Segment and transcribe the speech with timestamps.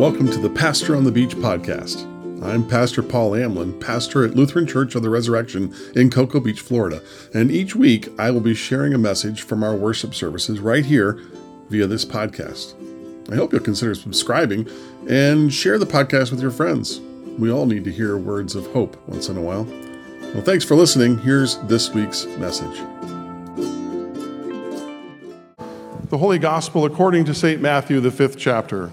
[0.00, 2.06] Welcome to the Pastor on the Beach podcast.
[2.42, 7.02] I'm Pastor Paul Amlin, pastor at Lutheran Church of the Resurrection in Cocoa Beach, Florida.
[7.34, 11.20] And each week I will be sharing a message from our worship services right here
[11.68, 12.72] via this podcast.
[13.30, 14.66] I hope you'll consider subscribing
[15.06, 17.00] and share the podcast with your friends.
[17.38, 19.64] We all need to hear words of hope once in a while.
[20.32, 21.18] Well, thanks for listening.
[21.18, 22.78] Here's this week's message.
[26.08, 27.60] The Holy Gospel according to St.
[27.60, 28.92] Matthew, the fifth chapter.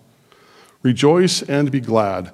[0.83, 2.31] Rejoice and be glad,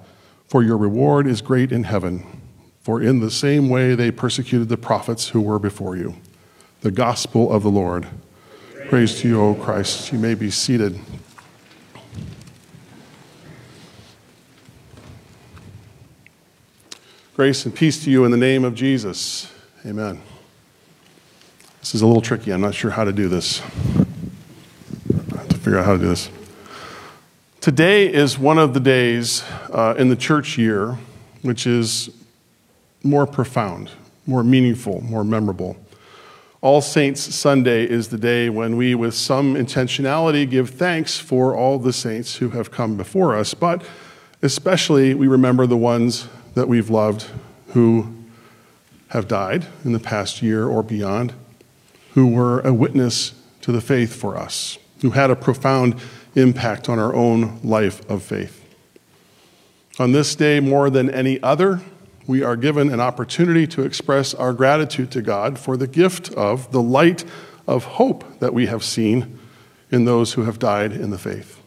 [0.47, 2.41] for your reward is great in heaven.
[2.81, 6.15] For in the same way they persecuted the prophets who were before you.
[6.81, 8.07] The gospel of the Lord.
[8.87, 10.13] Praise to you, O Christ.
[10.13, 10.97] You may be seated.
[17.35, 19.51] Grace and peace to you in the name of Jesus.
[19.85, 20.21] Amen.
[21.81, 22.51] This is a little tricky.
[22.51, 23.61] I'm not sure how to do this.
[23.61, 26.29] I have to figure out how to do this.
[27.61, 30.97] Today is one of the days uh, in the church year
[31.41, 32.09] which is
[33.03, 33.91] more profound,
[34.25, 35.75] more meaningful, more memorable.
[36.61, 41.77] All Saints Sunday is the day when we, with some intentionality, give thanks for all
[41.79, 43.83] the saints who have come before us, but
[44.41, 47.27] especially we remember the ones that we've loved
[47.69, 48.13] who
[49.09, 51.33] have died in the past year or beyond,
[52.13, 55.99] who were a witness to the faith for us, who had a profound
[56.37, 58.63] impact on our own life of faith.
[59.99, 61.81] On this day, more than any other,
[62.27, 66.71] we are given an opportunity to express our gratitude to God for the gift of
[66.71, 67.23] the light
[67.65, 69.39] of hope that we have seen
[69.91, 71.61] in those who have died in the faith.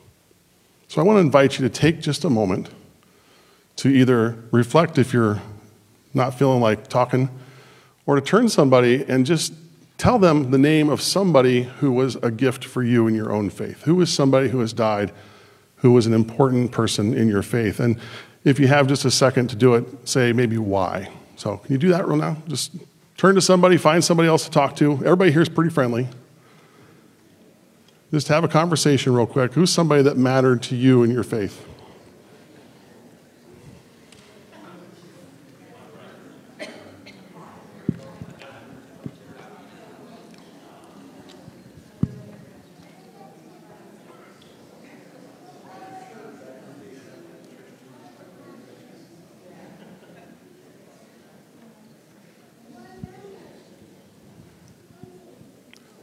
[0.89, 2.69] So I want to invite you to take just a moment
[3.77, 5.41] to either reflect if you're
[6.13, 7.31] not feeling like talking,
[8.07, 9.53] or to turn somebody and just
[10.01, 13.51] Tell them the name of somebody who was a gift for you in your own
[13.51, 13.83] faith.
[13.83, 15.13] Who is somebody who has died,
[15.77, 17.79] who was an important person in your faith?
[17.81, 17.99] And
[18.43, 21.11] if you have just a second to do it, say maybe why.
[21.37, 22.39] So, can you do that real now?
[22.49, 22.77] Just
[23.19, 24.93] turn to somebody, find somebody else to talk to.
[24.93, 26.09] Everybody here is pretty friendly.
[28.11, 29.53] Just have a conversation real quick.
[29.53, 31.63] Who's somebody that mattered to you in your faith?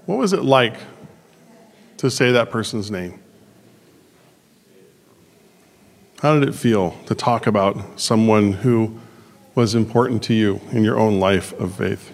[0.08, 0.78] What was it like
[1.98, 3.20] to say that person's name?
[6.22, 8.98] How did it feel to talk about someone who
[9.54, 12.14] was important to you in your own life of faith?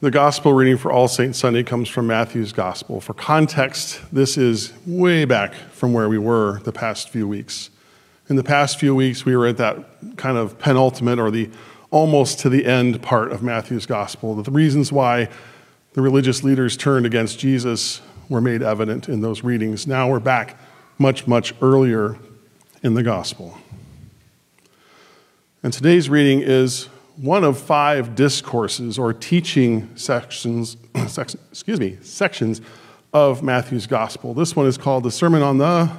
[0.00, 3.00] The gospel reading for All Saints Sunday comes from Matthew's gospel.
[3.00, 7.70] For context, this is way back from where we were the past few weeks.
[8.28, 11.50] In the past few weeks, we were at that kind of penultimate or the
[11.90, 14.34] almost to the end part of Matthew's gospel.
[14.34, 15.28] The reasons why
[15.92, 19.86] the religious leaders turned against Jesus were made evident in those readings.
[19.86, 20.58] Now we're back
[20.98, 22.16] much, much earlier
[22.82, 23.56] in the gospel.
[25.62, 32.60] And today's reading is one of five discourses or teaching sections, excuse me, sections
[33.12, 34.34] of Matthew's gospel.
[34.34, 35.90] This one is called the Sermon on the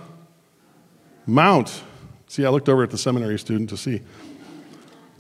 [1.26, 1.84] Mount.
[2.28, 4.02] See, I looked over at the seminary student to see.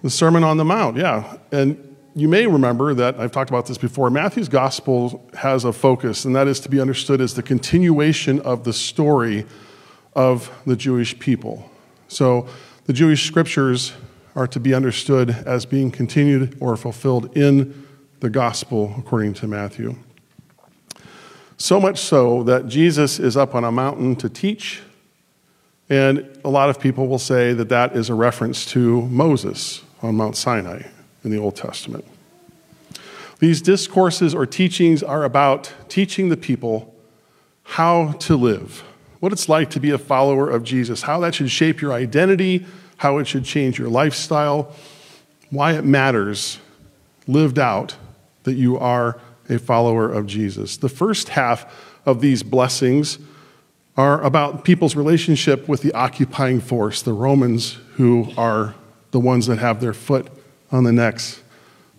[0.03, 1.37] The Sermon on the Mount, yeah.
[1.51, 4.09] And you may remember that I've talked about this before.
[4.09, 8.63] Matthew's gospel has a focus, and that is to be understood as the continuation of
[8.63, 9.45] the story
[10.15, 11.69] of the Jewish people.
[12.07, 12.47] So
[12.85, 13.93] the Jewish scriptures
[14.35, 17.87] are to be understood as being continued or fulfilled in
[18.19, 19.95] the gospel according to Matthew.
[21.57, 24.81] So much so that Jesus is up on a mountain to teach,
[25.89, 30.15] And a lot of people will say that that is a reference to Moses on
[30.15, 30.83] Mount Sinai
[31.23, 32.05] in the Old Testament.
[33.39, 36.93] These discourses or teachings are about teaching the people
[37.63, 38.83] how to live,
[39.19, 42.65] what it's like to be a follower of Jesus, how that should shape your identity,
[42.97, 44.73] how it should change your lifestyle,
[45.49, 46.59] why it matters
[47.27, 47.95] lived out
[48.43, 50.77] that you are a follower of Jesus.
[50.77, 53.19] The first half of these blessings
[53.95, 58.75] are about people's relationship with the occupying force, the Romans, who are
[59.11, 60.27] the ones that have their foot
[60.71, 61.41] on the necks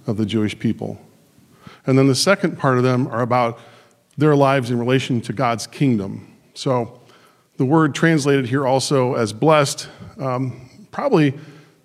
[0.07, 1.01] of the Jewish people.
[1.87, 3.59] And then the second part of them are about
[4.17, 6.37] their lives in relation to God's kingdom.
[6.55, 7.01] So
[7.57, 9.89] the word translated here also as blessed,
[10.19, 11.35] um, probably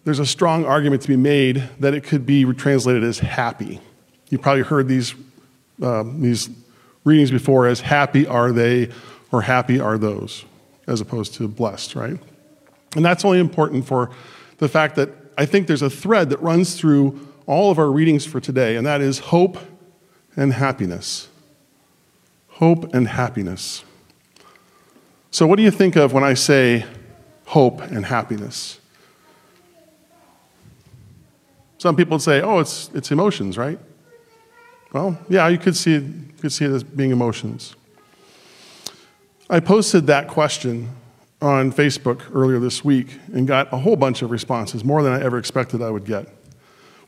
[0.03, 3.79] there's a strong argument to be made that it could be translated as happy.
[4.29, 5.15] You probably heard these,
[5.81, 6.49] uh, these
[7.03, 8.89] readings before as happy are they
[9.31, 10.43] or happy are those,
[10.87, 12.19] as opposed to blessed, right?
[12.95, 14.11] And that's only important for
[14.63, 18.25] the fact that I think there's a thread that runs through all of our readings
[18.25, 19.57] for today, and that is hope
[20.35, 21.27] and happiness.
[22.47, 23.83] Hope and happiness.
[25.31, 26.85] So, what do you think of when I say
[27.45, 28.79] hope and happiness?
[31.77, 33.77] Some people say, oh, it's, it's emotions, right?
[34.93, 37.75] Well, yeah, you could see, you could see it as being emotions.
[39.49, 40.89] I posted that question
[41.43, 45.21] on Facebook earlier this week and got a whole bunch of responses, more than I
[45.21, 46.29] ever expected I would get.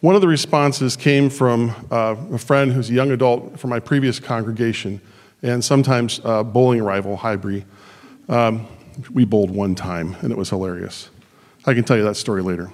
[0.02, 3.80] One of the responses came from uh, a friend who's a young adult from my
[3.80, 5.00] previous congregation
[5.42, 7.66] and sometimes uh, bowling rival, Highbury.
[8.28, 8.68] Um,
[9.14, 11.10] we bowled one time and it was hilarious.
[11.66, 12.72] I can tell you that story later.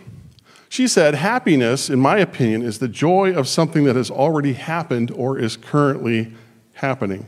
[0.68, 5.12] She said, Happiness, in my opinion, is the joy of something that has already happened
[5.12, 6.34] or is currently
[6.74, 7.28] happening.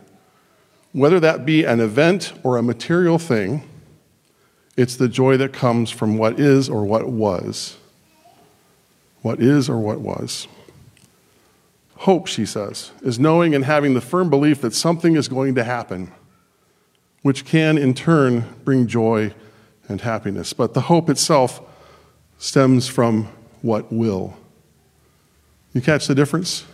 [0.91, 3.69] Whether that be an event or a material thing,
[4.75, 7.77] it's the joy that comes from what is or what was.
[9.21, 10.47] What is or what was.
[11.97, 15.63] Hope, she says, is knowing and having the firm belief that something is going to
[15.63, 16.11] happen,
[17.21, 19.33] which can in turn bring joy
[19.87, 20.51] and happiness.
[20.51, 21.61] But the hope itself
[22.37, 23.29] stems from
[23.61, 24.35] what will.
[25.73, 26.65] You catch the difference?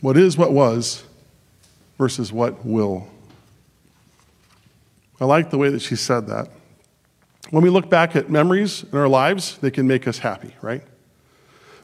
[0.00, 1.04] What is, what was,
[1.98, 3.08] versus what will.
[5.20, 6.48] I like the way that she said that.
[7.50, 10.82] When we look back at memories in our lives, they can make us happy, right?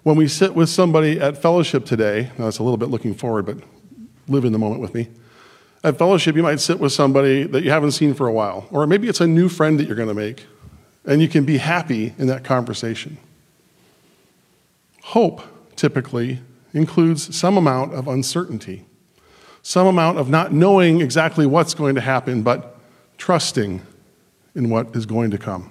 [0.02, 3.46] When we sit with somebody at fellowship today, now that's a little bit looking forward,
[3.46, 3.58] but
[4.26, 5.08] live in the moment with me.
[5.84, 8.86] At fellowship, you might sit with somebody that you haven't seen for a while, or
[8.86, 10.46] maybe it's a new friend that you're going to make,
[11.04, 13.18] and you can be happy in that conversation.
[15.02, 15.42] Hope
[15.76, 16.40] typically
[16.72, 18.84] includes some amount of uncertainty,
[19.62, 22.76] some amount of not knowing exactly what's going to happen, but
[23.18, 23.82] trusting
[24.54, 25.70] in what is going to come.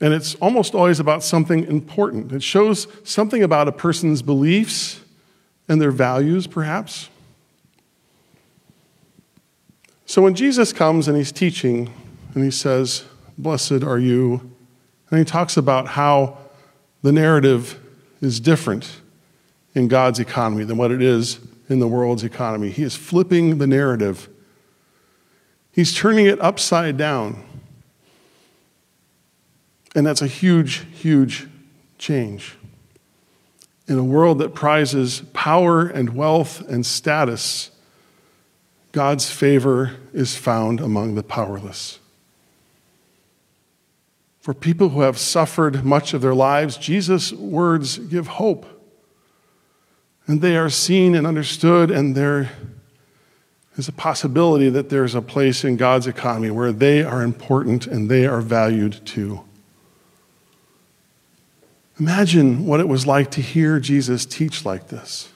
[0.00, 2.32] And it's almost always about something important.
[2.32, 5.00] It shows something about a person's beliefs
[5.68, 7.08] and their values, perhaps.
[10.06, 11.92] So when Jesus comes and he's teaching
[12.34, 13.04] and he says,
[13.38, 14.52] Blessed are you,
[15.10, 16.38] and he talks about how
[17.02, 17.80] the narrative
[18.20, 19.00] is different
[19.74, 22.70] in God's economy than what it is in the world's economy.
[22.70, 24.28] He is flipping the narrative,
[25.74, 27.44] he's turning it upside down.
[29.94, 31.46] And that's a huge, huge
[31.98, 32.56] change.
[33.86, 37.70] In a world that prizes power and wealth and status,
[38.92, 41.98] God's favor is found among the powerless.
[44.40, 48.66] For people who have suffered much of their lives, Jesus' words give hope.
[50.26, 52.50] And they are seen and understood, and there
[53.76, 58.08] is a possibility that there's a place in God's economy where they are important and
[58.08, 59.42] they are valued too.
[61.98, 65.28] Imagine what it was like to hear Jesus teach like this.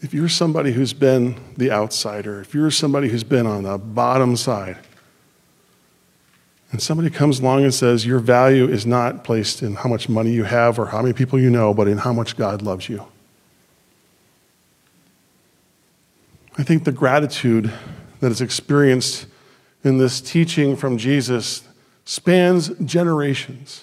[0.00, 4.36] If you're somebody who's been the outsider, if you're somebody who's been on the bottom
[4.36, 4.78] side,
[6.72, 10.32] and somebody comes along and says, Your value is not placed in how much money
[10.32, 13.06] you have or how many people you know, but in how much God loves you.
[16.56, 17.72] I think the gratitude
[18.20, 19.26] that is experienced
[19.82, 21.66] in this teaching from Jesus
[22.04, 23.82] spans generations.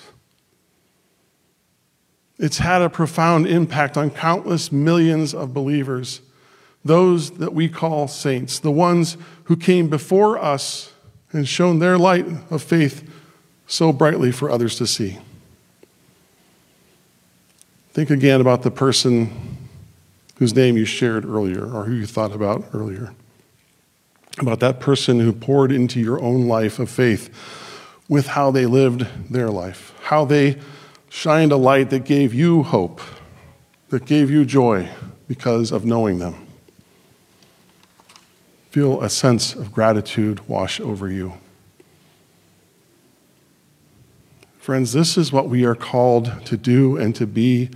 [2.40, 6.22] It's had a profound impact on countless millions of believers,
[6.84, 10.94] those that we call saints, the ones who came before us
[11.32, 13.08] and shone their light of faith
[13.68, 15.20] so brightly for others to see.
[17.94, 19.50] Think again about the person
[20.42, 23.14] whose name you shared earlier or who you thought about earlier.
[24.40, 27.30] about that person who poured into your own life of faith
[28.10, 30.58] with how they lived their life, how they
[31.10, 33.00] shined a light that gave you hope,
[33.90, 34.90] that gave you joy
[35.28, 36.34] because of knowing them.
[38.72, 41.34] Feel a sense of gratitude wash over you.
[44.58, 47.70] Friends, this is what we are called to do and to be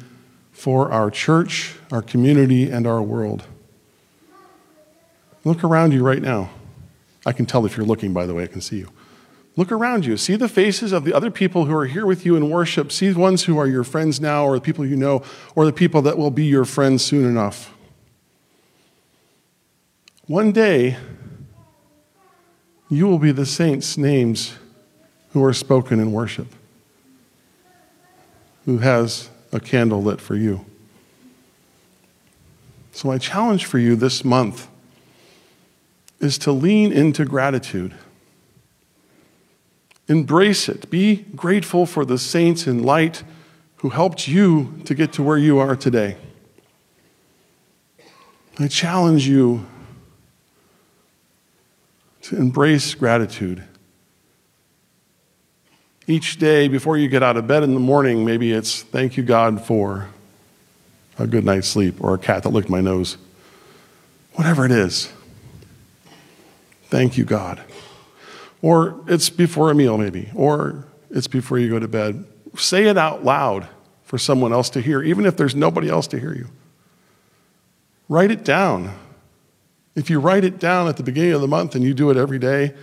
[0.56, 3.44] for our church, our community, and our world.
[5.44, 6.50] Look around you right now.
[7.26, 8.90] I can tell if you're looking, by the way, I can see you.
[9.58, 10.16] Look around you.
[10.16, 12.92] See the faces of the other people who are here with you in worship.
[12.94, 15.24] See the ones who are your friends now, or the people you know,
[15.56, 17.74] or the people that will be your friends soon enough.
[20.26, 20.96] One day,
[22.90, 24.56] you will be the saints' names
[25.32, 26.48] who are spoken in worship,
[28.64, 30.66] who has a candle lit for you.
[32.92, 34.68] So, my challenge for you this month
[36.20, 37.94] is to lean into gratitude.
[40.08, 40.90] Embrace it.
[40.90, 43.24] Be grateful for the saints in light
[43.78, 46.18] who helped you to get to where you are today.
[48.60, 49.66] I challenge you
[52.24, 53.64] to embrace gratitude.
[56.08, 59.24] Each day before you get out of bed in the morning, maybe it's thank you,
[59.24, 60.10] God, for
[61.18, 63.18] a good night's sleep or a cat that licked my nose.
[64.34, 65.12] Whatever it is.
[66.90, 67.62] Thank you, God.
[68.62, 72.26] Or it's before a meal, maybe, or it's before you go to bed.
[72.56, 73.68] Say it out loud
[74.04, 76.48] for someone else to hear, even if there's nobody else to hear you.
[78.08, 78.96] Write it down.
[79.96, 82.18] If you write it down at the beginning of the month and you do it
[82.18, 82.74] every day,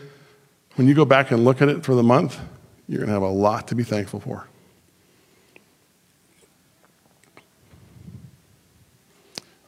[0.75, 2.41] when you go back and look at it for the month,
[2.89, 4.49] you're going to have a lot to be thankful for.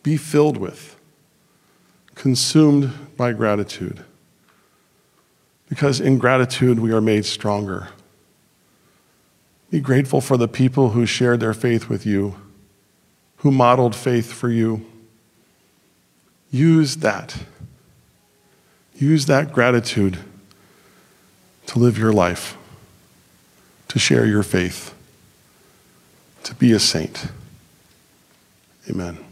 [0.02, 0.96] Be filled with,
[2.14, 4.04] consumed by gratitude
[5.74, 7.88] because in gratitude we are made stronger.
[9.70, 12.36] Be grateful for the people who shared their faith with you,
[13.38, 14.86] who modeled faith for you.
[16.50, 17.36] Use that.
[18.94, 20.18] Use that gratitude
[21.66, 22.56] to live your life,
[23.94, 24.92] to share your faith,
[26.42, 27.28] to be a saint.
[28.90, 29.23] Amen.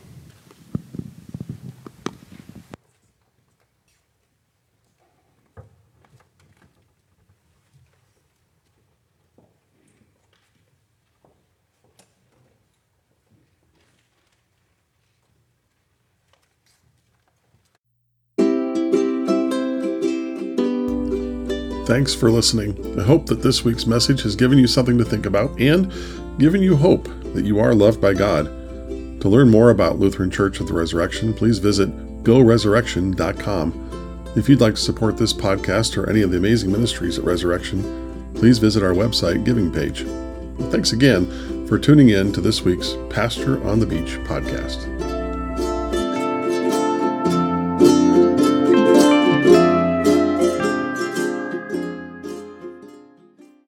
[21.86, 22.98] Thanks for listening.
[22.98, 25.92] I hope that this week's message has given you something to think about and
[26.38, 28.46] given you hope that you are loved by God.
[29.20, 31.90] To learn more about Lutheran Church of the Resurrection, please visit
[32.22, 34.32] goresurrection.com.
[34.36, 38.32] If you'd like to support this podcast or any of the amazing ministries at Resurrection,
[38.34, 40.04] please visit our website giving page.
[40.70, 45.21] Thanks again for tuning in to this week's Pastor on the Beach podcast.